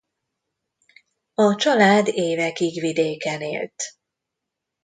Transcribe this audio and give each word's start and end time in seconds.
A 1.33 1.55
család 1.55 2.07
évekig 2.07 2.79
vidéken 2.79 3.41
élt. 3.41 3.83